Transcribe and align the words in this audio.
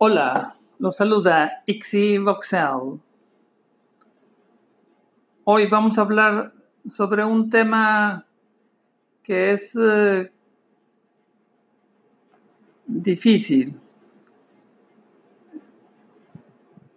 Hola, 0.00 0.54
los 0.78 0.94
saluda 0.94 1.64
Ixi 1.66 2.18
Voxel. 2.18 3.00
Hoy 5.42 5.66
vamos 5.66 5.98
a 5.98 6.02
hablar 6.02 6.52
sobre 6.86 7.24
un 7.24 7.50
tema 7.50 8.24
que 9.24 9.54
es 9.54 9.76
eh, 9.76 10.30
difícil, 12.86 13.76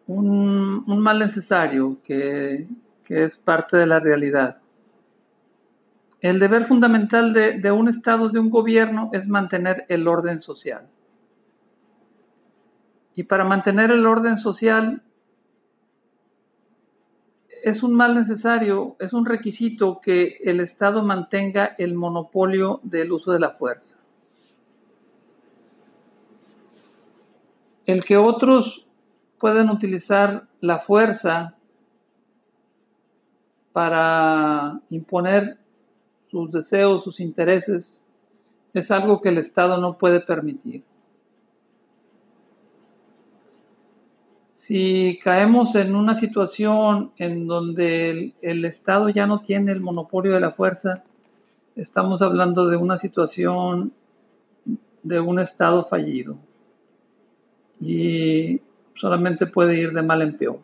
un, 0.05 0.99
mal 0.99 1.17
necesario 1.17 1.97
que, 2.03 2.67
es 3.09 3.35
parte 3.35 3.77
de 3.77 3.87
la 3.87 3.99
realidad. 3.99 4.61
El 6.19 6.37
deber 6.37 6.65
fundamental 6.65 7.33
de 7.33 7.71
un 7.71 7.87
Estado, 7.87 8.29
de 8.29 8.37
un 8.37 8.51
gobierno, 8.51 9.09
es 9.11 9.27
mantener 9.27 9.85
el 9.89 10.07
orden 10.07 10.39
social. 10.39 10.87
Y 13.15 13.23
para 13.23 13.43
mantener 13.43 13.91
el 13.91 14.05
orden 14.05 14.37
social 14.37 15.03
es 17.63 17.83
un 17.83 17.93
mal 17.93 18.15
necesario, 18.15 18.95
es 18.99 19.13
un 19.13 19.25
requisito 19.25 19.99
que 20.01 20.37
el 20.43 20.59
Estado 20.59 21.03
mantenga 21.03 21.75
el 21.77 21.93
monopolio 21.93 22.79
del 22.83 23.11
uso 23.11 23.31
de 23.31 23.39
la 23.39 23.51
fuerza. 23.51 23.97
El 27.85 28.03
que 28.03 28.17
otros 28.17 28.85
puedan 29.37 29.69
utilizar 29.69 30.47
la 30.59 30.79
fuerza 30.79 31.55
para 33.73 34.79
imponer 34.89 35.57
sus 36.29 36.51
deseos, 36.51 37.03
sus 37.03 37.19
intereses, 37.19 38.05
es 38.73 38.91
algo 38.91 39.21
que 39.21 39.29
el 39.29 39.37
Estado 39.37 39.77
no 39.77 39.97
puede 39.97 40.21
permitir. 40.21 40.83
Si 44.71 45.19
caemos 45.21 45.75
en 45.75 45.95
una 45.95 46.15
situación 46.15 47.11
en 47.17 47.45
donde 47.45 48.33
el, 48.41 48.63
Estado 48.63 49.09
ya 49.09 49.27
no 49.27 49.41
tiene 49.41 49.73
el 49.73 49.81
monopolio 49.81 50.33
de 50.33 50.39
la 50.39 50.51
fuerza, 50.51 51.03
estamos 51.75 52.21
hablando 52.21 52.69
de 52.69 52.77
una 52.77 52.97
situación 52.97 53.91
de 55.03 55.19
un 55.19 55.39
Estado 55.39 55.83
fallido 55.89 56.37
y 57.81 58.61
solamente 58.95 59.45
puede 59.45 59.77
ir 59.77 59.91
de 59.91 60.03
mal 60.03 60.21
en 60.21 60.37
peor. 60.37 60.59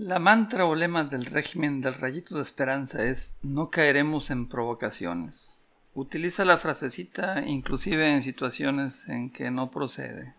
La 0.00 0.20
mantra 0.20 0.64
o 0.64 0.76
lema 0.76 1.02
del 1.02 1.24
régimen 1.24 1.80
del 1.80 1.94
rayito 1.94 2.36
de 2.36 2.42
esperanza 2.42 3.02
es 3.02 3.34
no 3.42 3.68
caeremos 3.68 4.30
en 4.30 4.46
provocaciones. 4.46 5.60
Utiliza 5.92 6.44
la 6.44 6.56
frasecita 6.56 7.44
inclusive 7.44 8.14
en 8.14 8.22
situaciones 8.22 9.08
en 9.08 9.28
que 9.28 9.50
no 9.50 9.72
procede. 9.72 10.36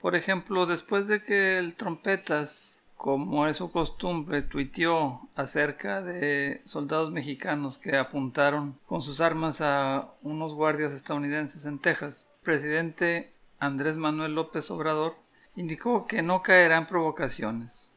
Por 0.00 0.14
ejemplo, 0.14 0.64
después 0.66 1.08
de 1.08 1.20
que 1.24 1.58
el 1.58 1.74
trompetas, 1.74 2.78
como 2.96 3.48
es 3.48 3.56
su 3.56 3.72
costumbre, 3.72 4.42
tuiteó 4.42 5.28
acerca 5.34 6.00
de 6.00 6.62
soldados 6.64 7.10
mexicanos 7.10 7.78
que 7.78 7.96
apuntaron 7.96 8.78
con 8.86 9.02
sus 9.02 9.20
armas 9.20 9.60
a 9.60 10.12
unos 10.22 10.54
guardias 10.54 10.92
estadounidenses 10.92 11.66
en 11.66 11.80
Texas, 11.80 12.28
presidente 12.44 13.32
Andrés 13.58 13.96
Manuel 13.96 14.36
López 14.36 14.70
Obrador 14.70 15.16
indicó 15.56 16.06
que 16.06 16.22
no 16.22 16.42
caerá 16.42 16.76
en 16.76 16.86
provocaciones 16.86 17.91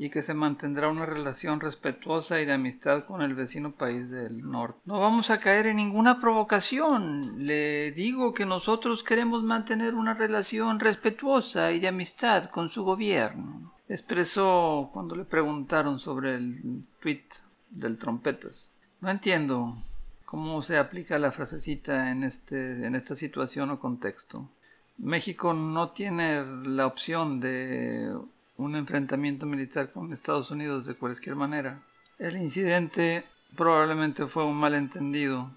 y 0.00 0.08
que 0.08 0.22
se 0.22 0.32
mantendrá 0.32 0.88
una 0.88 1.04
relación 1.04 1.60
respetuosa 1.60 2.40
y 2.40 2.46
de 2.46 2.54
amistad 2.54 3.04
con 3.04 3.20
el 3.20 3.34
vecino 3.34 3.72
país 3.72 4.08
del 4.08 4.50
norte. 4.50 4.80
No 4.86 4.98
vamos 4.98 5.28
a 5.28 5.38
caer 5.38 5.66
en 5.66 5.76
ninguna 5.76 6.18
provocación. 6.18 7.46
Le 7.46 7.92
digo 7.92 8.32
que 8.32 8.46
nosotros 8.46 9.04
queremos 9.04 9.42
mantener 9.42 9.94
una 9.94 10.14
relación 10.14 10.80
respetuosa 10.80 11.72
y 11.72 11.80
de 11.80 11.88
amistad 11.88 12.46
con 12.46 12.70
su 12.70 12.82
gobierno. 12.82 13.74
Expresó 13.90 14.88
cuando 14.90 15.14
le 15.14 15.26
preguntaron 15.26 15.98
sobre 15.98 16.36
el 16.36 16.86
tweet 17.02 17.26
del 17.68 17.98
trompetas. 17.98 18.72
No 19.02 19.10
entiendo 19.10 19.76
cómo 20.24 20.62
se 20.62 20.78
aplica 20.78 21.18
la 21.18 21.30
frasecita 21.30 22.10
en, 22.10 22.24
este, 22.24 22.86
en 22.86 22.94
esta 22.94 23.14
situación 23.14 23.68
o 23.68 23.78
contexto. 23.78 24.48
México 24.96 25.52
no 25.52 25.90
tiene 25.90 26.42
la 26.64 26.86
opción 26.86 27.38
de 27.38 28.14
un 28.60 28.76
enfrentamiento 28.76 29.46
militar 29.46 29.92
con 29.92 30.12
Estados 30.12 30.50
Unidos 30.50 30.86
de 30.86 30.94
cualquier 30.94 31.34
manera. 31.34 31.82
El 32.18 32.36
incidente 32.36 33.24
probablemente 33.56 34.26
fue 34.26 34.44
un 34.44 34.56
malentendido. 34.56 35.50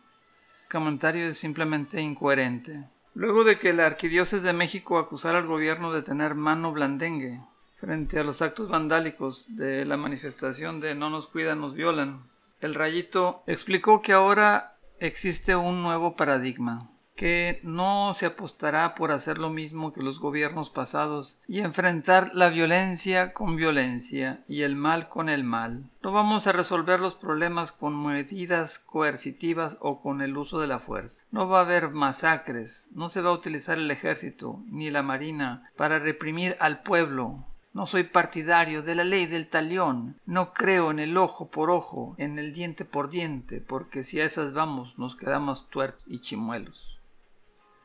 El 0.64 0.70
comentario 0.72 1.28
es 1.28 1.38
simplemente 1.38 2.02
incoherente. 2.02 2.86
Luego 3.14 3.44
de 3.44 3.60
que 3.60 3.74
la 3.74 3.86
Arquidiócesis 3.86 4.44
de 4.44 4.54
México 4.54 4.98
acusara 4.98 5.38
al 5.38 5.46
gobierno 5.46 5.92
de 5.92 6.02
tener 6.02 6.34
mano 6.34 6.72
blandengue 6.72 7.42
frente 7.76 8.20
a 8.20 8.24
los 8.24 8.42
actos 8.42 8.70
vandálicos 8.70 9.46
de 9.50 9.86
la 9.86 9.98
manifestación 9.98 10.80
de 10.80 10.96
No 10.96 11.10
nos 11.10 11.28
cuidan, 11.28 11.60
nos 11.60 11.76
violan, 11.76 12.24
el 12.64 12.76
rayito 12.76 13.44
explicó 13.46 14.02
que 14.02 14.14
ahora 14.14 14.78
existe 15.02 15.54
un 15.54 15.84
nuevo 15.84 16.16
paradigma 16.16 16.93
que 17.16 17.60
no 17.64 18.14
se 18.14 18.26
apostará 18.26 18.96
por 18.96 19.12
hacer 19.12 19.38
lo 19.38 19.50
mismo 19.50 19.94
que 19.94 20.02
los 20.02 20.20
gobiernos 20.20 20.70
pasados 20.70 21.40
y 21.48 21.60
enfrentar 21.60 22.32
la 22.34 22.50
violencia 22.50 23.34
con 23.34 23.56
violencia 23.56 24.44
y 24.48 24.62
el 24.64 24.76
mal 24.76 25.10
con 25.10 25.30
el 25.30 25.44
mal. 25.44 25.90
No 26.02 26.12
vamos 26.12 26.48
a 26.48 26.52
resolver 26.52 27.00
los 27.00 27.14
problemas 27.14 27.72
con 27.72 28.04
medidas 28.04 28.80
coercitivas 28.80 29.78
o 29.80 30.02
con 30.02 30.22
el 30.22 30.36
uso 30.38 30.60
de 30.60 30.68
la 30.68 30.80
fuerza. 30.80 31.24
No 31.32 31.48
va 31.48 31.60
a 31.60 31.64
haber 31.64 31.92
masacres, 31.92 32.90
no 32.94 33.10
se 33.10 33.22
va 33.22 33.30
a 33.30 33.34
utilizar 33.34 33.78
el 33.78 33.90
ejército 33.92 34.60
ni 34.66 34.90
la 34.90 35.04
marina 35.04 35.70
para 35.76 36.00
reprimir 36.00 36.58
al 36.60 36.82
pueblo. 36.82 37.46
No 37.74 37.88
soy 37.88 38.04
partidario 38.04 38.84
de 38.84 38.94
la 38.94 39.04
ley 39.04 39.26
del 39.26 39.48
talión. 39.48 40.20
No 40.28 40.54
creo 40.54 40.92
en 40.92 41.00
el 41.00 41.18
ojo 41.18 41.50
por 41.50 41.72
ojo, 41.72 42.14
en 42.20 42.38
el 42.38 42.54
diente 42.54 42.86
por 42.86 43.10
diente, 43.10 43.62
porque 43.62 44.04
si 44.04 44.20
a 44.20 44.26
esas 44.26 44.54
vamos 44.54 45.00
nos 45.00 45.16
quedamos 45.16 45.70
tuertos 45.70 46.04
y 46.06 46.20
chimuelos. 46.20 46.93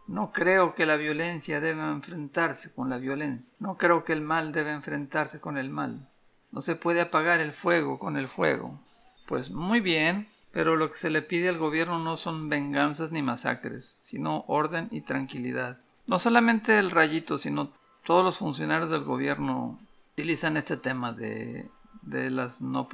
No 0.09 0.33
creo 0.33 0.75
que 0.75 0.87
la 0.87 0.97
violencia 0.97 1.61
deba 1.61 1.91
enfrentarse 1.91 2.73
con 2.73 2.89
la 2.89 2.97
violencia. 2.97 3.55
No 3.61 3.77
creo 3.77 4.05
que 4.05 4.15
el 4.15 4.23
mal 4.23 4.53
deba 4.53 4.73
enfrentarse 4.73 5.39
con 5.39 5.59
el 5.59 5.69
mal. 5.69 6.09
No 6.51 6.63
se 6.63 6.77
puede 6.77 7.03
apagar 7.03 7.41
el 7.41 7.53
fuego 7.53 7.99
con 7.99 8.17
el 8.17 8.27
fuego. 8.27 8.81
Pues 9.27 9.51
muy 9.51 9.81
bien, 9.81 10.27
pero 10.51 10.77
lo 10.77 10.91
que 10.91 10.97
se 10.97 11.11
le 11.11 11.21
pide 11.21 11.51
al 11.51 11.59
gobierno 11.59 11.99
no 11.99 12.17
son 12.17 12.49
venganzas 12.49 13.13
ni 13.13 13.21
masacres, 13.21 13.85
sino 13.85 14.45
orden 14.49 14.89
y 14.91 15.03
tranquilidad. 15.03 15.79
No 16.07 16.19
solamente 16.19 16.79
el 16.79 16.91
rayito, 16.91 17.37
sino 17.37 17.71
todos 18.03 18.25
los 18.25 18.39
funcionarios 18.39 18.89
del 18.89 19.05
gobierno 19.05 19.79
utilizan 20.15 20.57
este 20.57 20.79
tema 20.79 21.13
de 21.13 21.69
de 22.11 22.31
las 22.31 22.63
no, 22.63 22.89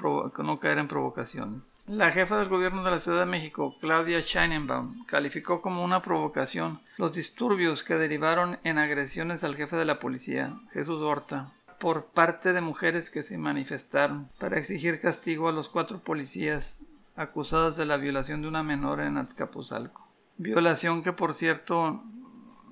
caer 0.61 0.79
en 0.79 0.89
provocaciones. 0.89 1.77
La 1.87 2.11
jefa 2.11 2.39
del 2.39 2.49
gobierno 2.49 2.83
de 2.85 2.91
la 2.91 2.99
Ciudad 2.99 3.21
de 3.21 3.27
México, 3.27 3.77
Claudia 3.81 4.21
Sheinbaum, 4.21 5.05
calificó 5.07 5.63
como 5.63 5.85
una 5.85 6.03
provocación 6.03 6.81
los 6.97 7.13
disturbios 7.13 7.83
que 7.83 7.95
derivaron 7.95 8.59
en 8.65 8.79
agresiones 8.79 9.45
al 9.45 9.57
jefe 9.57 9.77
de 9.77 9.85
la 9.85 9.99
policía, 9.99 10.55
Jesús 10.73 11.01
Horta, 11.01 11.53
por 11.79 12.07
parte 12.07 12.53
de 12.53 12.61
mujeres 12.61 13.11
que 13.11 13.23
se 13.23 13.39
manifestaron 13.39 14.31
para 14.39 14.59
exigir 14.59 15.01
castigo 15.01 15.49
a 15.49 15.53
los 15.53 15.69
cuatro 15.69 16.01
policías 16.01 16.83
acusados 17.17 17.77
de 17.77 17.87
la 17.87 17.97
violación 17.97 18.43
de 18.43 18.49
una 18.49 18.63
menor 18.63 19.01
en 19.01 19.17
Azcapotzalco. 19.19 20.09
Violación 20.37 21.03
que, 21.03 21.13
por 21.13 21.35
cierto, 21.35 22.03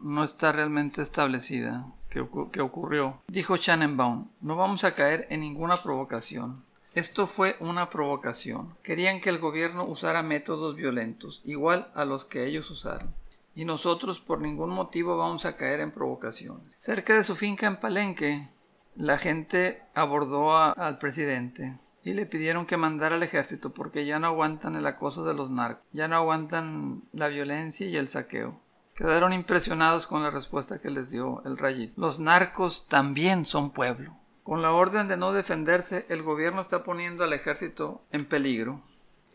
no 0.02 0.24
está 0.24 0.50
realmente 0.50 1.00
establecida 1.00 1.86
que, 2.12 2.60
ocurrió. 2.60 3.22
Dijo 3.28 3.56
Shannenbaum, 3.56 4.28
no 4.40 4.56
vamos 4.56 4.84
a 4.84 4.94
caer 4.94 5.26
en 5.30 5.40
ninguna 5.40 5.76
provocación. 5.76 6.64
Esto 6.94 7.26
fue 7.26 7.56
una 7.60 7.88
provocación. 7.88 8.76
Querían 8.82 9.20
que 9.20 9.30
el 9.30 9.38
gobierno 9.38 9.86
usara 9.86 10.22
métodos 10.22 10.76
violentos, 10.76 11.40
igual 11.46 11.90
a 11.94 12.04
los 12.04 12.26
que 12.26 12.44
ellos 12.44 12.70
usaron. 12.70 13.14
Y 13.54 13.64
nosotros 13.64 14.20
por 14.20 14.40
ningún 14.40 14.70
motivo 14.70 15.16
vamos 15.16 15.46
a 15.46 15.56
caer 15.56 15.80
en 15.80 15.90
provocaciones. 15.90 16.74
Cerca 16.78 17.14
de 17.14 17.24
su 17.24 17.34
finca 17.34 17.66
en 17.66 17.76
Palenque, 17.76 18.48
la 18.94 19.16
gente 19.16 19.82
abordó 19.94 20.54
al 20.56 20.98
presidente 20.98 21.78
y 22.04 22.12
le 22.12 22.26
pidieron 22.26 22.66
que 22.66 22.76
mandara 22.76 23.16
al 23.16 23.22
ejército 23.22 23.72
porque 23.72 24.04
ya 24.04 24.18
no 24.18 24.26
aguantan 24.26 24.74
el 24.76 24.86
acoso 24.86 25.24
de 25.24 25.34
los 25.34 25.50
narcos, 25.50 25.84
ya 25.92 26.08
no 26.08 26.16
aguantan 26.16 27.04
la 27.12 27.28
violencia 27.28 27.86
y 27.86 27.96
el 27.96 28.08
saqueo. 28.08 28.60
Quedaron 28.94 29.32
impresionados 29.32 30.06
con 30.06 30.22
la 30.22 30.30
respuesta 30.30 30.80
que 30.80 30.90
les 30.90 31.10
dio 31.10 31.42
el 31.44 31.56
rayito. 31.56 32.00
Los 32.00 32.18
narcos 32.18 32.86
también 32.88 33.46
son 33.46 33.70
pueblo. 33.70 34.16
Con 34.42 34.62
la 34.62 34.72
orden 34.72 35.08
de 35.08 35.16
no 35.16 35.32
defenderse, 35.32 36.06
el 36.08 36.22
gobierno 36.22 36.60
está 36.60 36.84
poniendo 36.84 37.24
al 37.24 37.32
ejército 37.32 38.02
en 38.10 38.24
peligro, 38.24 38.82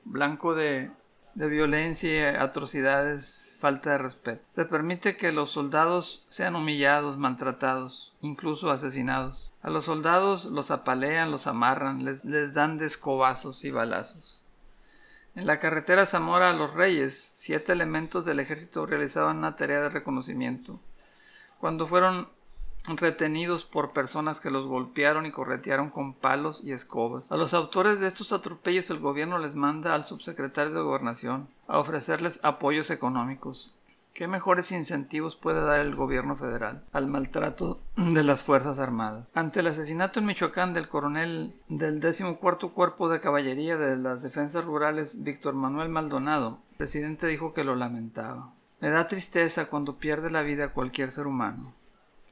blanco 0.04 0.54
de 0.54 0.92
de 1.38 1.48
violencia, 1.48 2.42
atrocidades, 2.42 3.56
falta 3.60 3.92
de 3.92 4.00
respeto. 4.00 4.44
Se 4.50 4.66
permite 4.66 5.16
que 5.16 5.32
los 5.32 5.52
soldados 5.52 6.26
sean 6.30 6.56
humillados, 6.56 7.20
maltratados, 7.20 8.16
incluso 8.22 8.72
asesinados. 8.72 9.54
A 9.62 9.70
los 9.70 9.86
soldados 9.86 10.46
los 10.46 10.72
apalean, 10.72 11.30
los 11.30 11.46
amarran, 11.46 12.04
les 12.04 12.54
dan 12.56 12.80
descobazos 12.80 13.66
y 13.66 13.70
balazos. 13.70 14.47
En 15.38 15.46
la 15.46 15.60
carretera 15.60 16.08
Zamora 16.08 16.50
a 16.50 16.54
los 16.54 16.74
Reyes, 16.74 17.34
siete 17.36 17.72
elementos 17.72 18.26
del 18.26 18.40
ejército 18.40 18.88
realizaban 18.88 19.38
una 19.38 19.56
tarea 19.56 19.82
de 19.82 19.90
reconocimiento. 19.90 20.80
Cuando 21.60 21.86
fueron 21.86 22.28
retenidos 22.88 23.64
por 23.64 23.94
personas 23.94 24.40
que 24.40 24.50
los 24.50 24.66
golpearon 24.66 25.28
y 25.28 25.32
corretearon 25.32 25.92
con 25.92 26.16
palos 26.16 26.64
y 26.64 26.72
escobas. 26.72 27.32
A 27.32 27.38
los 27.38 27.54
autores 27.54 28.00
de 28.00 28.08
estos 28.08 28.34
atropellos 28.34 28.90
el 28.90 28.98
gobierno 28.98 29.38
les 29.38 29.54
manda 29.54 29.94
al 29.94 30.06
subsecretario 30.06 30.74
de 30.74 30.82
Gobernación 30.82 31.48
a 31.68 31.78
ofrecerles 31.78 32.40
apoyos 32.42 32.90
económicos. 32.90 33.70
¿Qué 34.18 34.28
mejores 34.28 34.72
incentivos 34.72 35.36
puede 35.36 35.62
dar 35.62 35.80
el 35.80 35.94
gobierno 35.94 36.36
federal 36.36 36.84
al 36.92 37.08
maltrato 37.08 37.80
de 37.98 38.24
las 38.24 38.42
Fuerzas 38.42 38.80
Armadas? 38.80 39.30
Ante 39.36 39.60
el 39.60 39.68
asesinato 39.68 40.20
en 40.20 40.26
Michoacán 40.26 40.74
del 40.74 40.90
coronel 40.90 41.54
del 41.70 42.00
14 42.00 42.36
Cuerpo 42.74 43.10
de 43.10 43.20
Caballería 43.20 43.78
de 43.78 43.96
las 43.96 44.24
Defensas 44.24 44.66
Rurales 44.66 45.24
Víctor 45.24 45.54
Manuel 45.54 45.90
Maldonado, 45.90 46.64
el 46.72 46.78
presidente 46.78 47.28
dijo 47.28 47.54
que 47.54 47.64
lo 47.64 47.76
lamentaba. 47.76 48.56
Me 48.80 48.90
da 48.90 49.06
tristeza 49.06 49.66
cuando 49.66 50.00
pierde 50.00 50.32
la 50.32 50.42
vida 50.42 50.74
cualquier 50.74 51.12
ser 51.12 51.28
humano. 51.28 51.76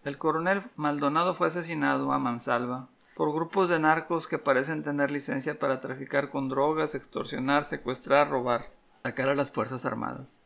El 0.04 0.18
coronel 0.18 0.64
Maldonado 0.78 1.36
fue 1.36 1.50
asesinado 1.50 2.12
a 2.14 2.18
mansalva 2.18 2.90
por 3.16 3.32
grupos 3.32 3.70
de 3.70 3.78
narcos 3.78 4.28
que 4.28 4.40
parecen 4.40 4.82
tener 4.82 5.12
licencia 5.12 5.60
para 5.60 5.80
traficar 5.82 6.32
con 6.32 6.50
drogas, 6.50 6.96
extorsionar, 6.96 7.64
secuestrar, 7.64 8.32
robar, 8.32 8.72
sacar 9.04 9.30
a 9.30 9.36
las 9.36 9.52
Fuerzas 9.52 9.86
Armadas. 9.86 10.40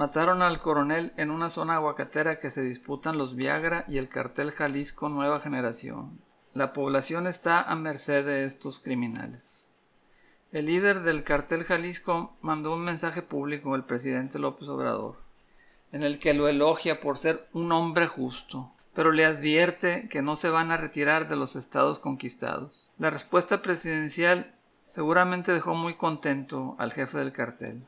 Mataron 0.00 0.40
al 0.40 0.60
coronel 0.60 1.12
en 1.18 1.30
una 1.30 1.50
zona 1.50 1.74
aguacatera 1.74 2.38
que 2.38 2.48
se 2.48 2.62
disputan 2.62 3.18
los 3.18 3.36
Viagra 3.36 3.84
y 3.86 3.98
el 3.98 4.08
cartel 4.08 4.50
Jalisco 4.50 5.10
Nueva 5.10 5.40
Generación. 5.40 6.22
La 6.54 6.72
población 6.72 7.26
está 7.26 7.60
a 7.60 7.76
merced 7.76 8.24
de 8.24 8.46
estos 8.46 8.80
criminales. 8.80 9.68
El 10.52 10.64
líder 10.64 11.02
del 11.02 11.22
cartel 11.22 11.64
Jalisco 11.64 12.34
mandó 12.40 12.72
un 12.72 12.82
mensaje 12.82 13.20
público 13.20 13.74
al 13.74 13.84
presidente 13.84 14.38
López 14.38 14.70
Obrador, 14.70 15.16
en 15.92 16.02
el 16.02 16.18
que 16.18 16.32
lo 16.32 16.48
elogia 16.48 17.02
por 17.02 17.18
ser 17.18 17.46
un 17.52 17.70
hombre 17.70 18.06
justo, 18.06 18.72
pero 18.94 19.12
le 19.12 19.26
advierte 19.26 20.08
que 20.08 20.22
no 20.22 20.34
se 20.34 20.48
van 20.48 20.70
a 20.70 20.78
retirar 20.78 21.28
de 21.28 21.36
los 21.36 21.56
estados 21.56 21.98
conquistados. 21.98 22.90
La 22.96 23.10
respuesta 23.10 23.60
presidencial 23.60 24.54
seguramente 24.86 25.52
dejó 25.52 25.74
muy 25.74 25.96
contento 25.96 26.74
al 26.78 26.90
jefe 26.90 27.18
del 27.18 27.32
cartel, 27.32 27.84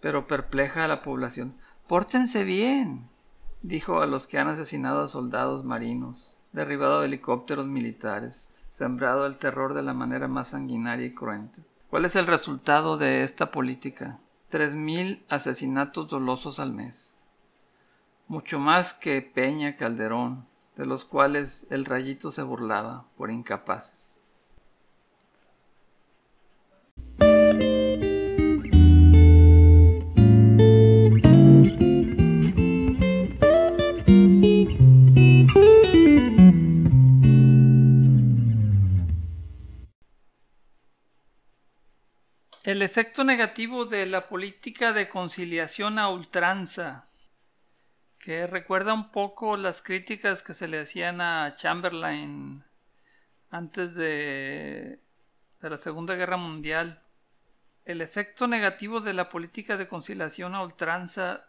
pero 0.00 0.26
perpleja 0.26 0.84
a 0.84 0.88
la 0.88 1.02
población. 1.02 1.54
Pórtense 1.86 2.44
bien, 2.44 3.08
dijo 3.62 4.00
a 4.00 4.06
los 4.06 4.26
que 4.26 4.38
han 4.38 4.48
asesinado 4.48 5.02
a 5.02 5.08
soldados 5.08 5.64
marinos, 5.64 6.36
derribado 6.52 7.02
helicópteros 7.02 7.66
militares, 7.66 8.52
sembrado 8.70 9.26
el 9.26 9.36
terror 9.36 9.74
de 9.74 9.82
la 9.82 9.94
manera 9.94 10.28
más 10.28 10.48
sanguinaria 10.48 11.06
y 11.06 11.14
cruenta. 11.14 11.60
¿Cuál 11.90 12.04
es 12.04 12.16
el 12.16 12.26
resultado 12.26 12.96
de 12.96 13.22
esta 13.22 13.50
política? 13.50 14.18
Tres 14.48 14.76
mil 14.76 15.24
asesinatos 15.28 16.08
dolosos 16.08 16.60
al 16.60 16.72
mes 16.72 17.20
mucho 18.30 18.60
más 18.60 18.92
que 18.92 19.22
Peña 19.22 19.74
Calderón, 19.74 20.46
de 20.76 20.86
los 20.86 21.04
cuales 21.04 21.66
el 21.68 21.84
rayito 21.84 22.30
se 22.30 22.44
burlaba 22.44 23.04
por 23.16 23.28
incapaces. 23.28 24.19
El 42.62 42.82
efecto 42.82 43.24
negativo 43.24 43.86
de 43.86 44.04
la 44.04 44.28
política 44.28 44.92
de 44.92 45.08
conciliación 45.08 45.98
a 45.98 46.10
ultranza 46.10 47.08
que 48.18 48.46
recuerda 48.46 48.92
un 48.92 49.10
poco 49.10 49.56
las 49.56 49.80
críticas 49.80 50.42
que 50.42 50.52
se 50.52 50.68
le 50.68 50.80
hacían 50.80 51.22
a 51.22 51.56
Chamberlain 51.56 52.62
antes 53.48 53.94
de, 53.94 55.00
la 55.62 55.78
Segunda 55.78 56.16
Guerra 56.16 56.36
Mundial. 56.36 57.02
El 57.86 58.02
efecto 58.02 58.46
negativo 58.46 59.00
de 59.00 59.14
la 59.14 59.30
política 59.30 59.78
de 59.78 59.88
conciliación 59.88 60.54
a 60.54 60.62
ultranza 60.62 61.48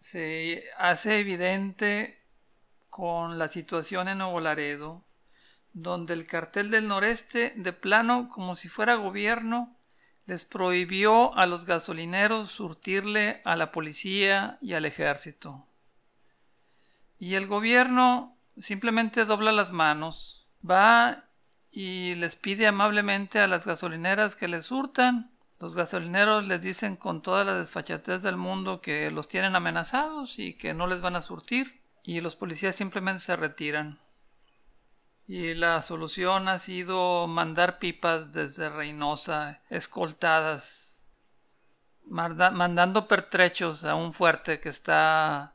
se 0.00 0.64
hace 0.76 1.20
evidente 1.20 2.20
con 2.90 3.38
la 3.38 3.46
situación 3.46 4.08
en 4.08 4.18
Nuevo 4.18 4.40
Laredo, 4.40 5.04
donde 5.72 6.14
el 6.14 6.26
cartel 6.26 6.68
del 6.72 6.88
noreste, 6.88 7.52
de 7.54 7.72
plano 7.72 8.28
como 8.28 8.56
si 8.56 8.68
fuera 8.68 8.96
gobierno, 8.96 9.78
les 10.26 10.44
prohibió 10.44 11.36
a 11.36 11.46
los 11.46 11.64
gasolineros 11.64 12.50
surtirle 12.50 13.42
a 13.44 13.56
la 13.56 13.72
policía 13.72 14.58
y 14.60 14.74
al 14.74 14.84
ejército. 14.84 15.66
Y 17.18 17.34
el 17.34 17.46
gobierno 17.46 18.36
simplemente 18.58 19.24
dobla 19.24 19.52
las 19.52 19.72
manos, 19.72 20.46
va 20.68 21.24
y 21.70 22.14
les 22.16 22.36
pide 22.36 22.66
amablemente 22.66 23.40
a 23.40 23.46
las 23.46 23.66
gasolineras 23.66 24.36
que 24.36 24.48
les 24.48 24.70
hurtan. 24.70 25.30
Los 25.58 25.74
gasolineros 25.74 26.46
les 26.46 26.60
dicen 26.60 26.96
con 26.96 27.22
toda 27.22 27.44
la 27.44 27.54
desfachatez 27.54 28.22
del 28.22 28.36
mundo 28.36 28.80
que 28.80 29.10
los 29.10 29.28
tienen 29.28 29.56
amenazados 29.56 30.38
y 30.38 30.54
que 30.54 30.74
no 30.74 30.86
les 30.86 31.00
van 31.00 31.16
a 31.16 31.22
surtir. 31.22 31.80
Y 32.02 32.20
los 32.20 32.36
policías 32.36 32.74
simplemente 32.74 33.20
se 33.20 33.36
retiran. 33.36 34.01
Y 35.34 35.54
la 35.54 35.80
solución 35.80 36.46
ha 36.48 36.58
sido 36.58 37.26
mandar 37.26 37.78
pipas 37.78 38.34
desde 38.34 38.68
Reynosa, 38.68 39.62
escoltadas, 39.70 41.08
mandando 42.04 43.08
pertrechos 43.08 43.84
a 43.84 43.94
un 43.94 44.12
fuerte 44.12 44.60
que 44.60 44.68
está 44.68 45.54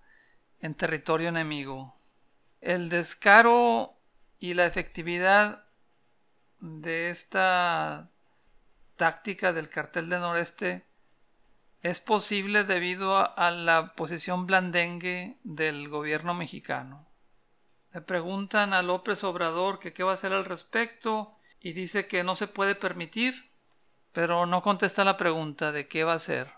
en 0.62 0.74
territorio 0.74 1.29
enemigo. 1.29 1.95
El 2.59 2.89
descaro 2.89 3.94
y 4.39 4.56
la 4.56 4.65
efectividad 4.65 5.68
de 6.59 7.12
esta 7.12 8.09
táctica 8.95 9.53
del 9.53 9.69
cartel 9.69 10.09
del 10.09 10.21
noreste 10.21 10.88
es 11.83 12.00
posible 12.00 12.63
debido 12.63 13.15
a, 13.15 13.51
la 13.51 13.94
posición 13.94 14.47
blandengue 14.47 15.38
del 15.44 15.88
gobierno 15.88 16.33
mexicano. 16.33 17.07
Le 17.98 18.02
preguntan 18.04 18.76
a 18.76 18.84
López 18.84 19.24
Obrador 19.24 19.80
que 19.80 19.92
qué 19.92 20.04
va 20.04 20.12
a 20.12 20.14
hacer 20.14 20.32
al 20.32 20.46
respecto 20.46 21.36
y 21.60 21.74
dice 21.74 22.06
que 22.06 22.24
no 22.24 22.36
se 22.36 22.46
puede 22.46 22.75
permitir, 22.75 23.50
pero 24.12 24.46
no 24.46 24.62
contesta 24.62 25.04
la 25.04 25.18
pregunta 25.18 25.72
de 25.72 25.88
qué 25.88 26.04
va 26.04 26.12
a 26.12 26.18
hacer 26.18 26.54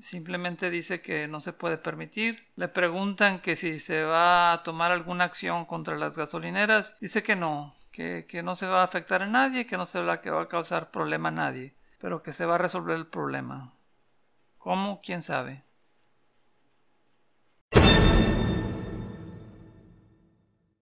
simplemente 0.00 0.70
dice 0.70 1.00
que 1.00 1.28
no 1.28 1.38
se 1.38 1.52
puede 1.52 1.78
permitir. 1.78 2.48
Le 2.56 2.66
preguntan 2.66 3.38
que 3.38 3.54
si 3.54 3.78
se 3.78 4.02
va 4.02 4.52
a 4.52 4.62
tomar 4.64 4.90
alguna 4.90 5.22
acción 5.22 5.66
contra 5.66 5.96
las 5.96 6.16
gasolineras. 6.16 6.96
Dice 7.00 7.22
que 7.22 7.36
no, 7.36 7.76
que, 7.92 8.26
no 8.42 8.56
se 8.56 8.66
va 8.66 8.80
a 8.80 8.84
afectar 8.84 9.22
a 9.22 9.26
nadie, 9.26 9.66
que 9.66 9.76
no 9.76 9.84
se 9.84 10.00
va, 10.00 10.14
a 10.14 10.48
causar 10.48 10.90
problema 10.90 11.28
a 11.28 11.32
nadie, 11.32 11.76
pero 12.00 12.24
que 12.24 12.32
se 12.32 12.44
va 12.44 12.56
a 12.56 12.58
resolver 12.58 12.96
el 12.96 13.06
problema. 13.06 13.74
¿Cómo? 14.58 15.00
¿Quién 15.00 15.22
sabe? 15.22 15.62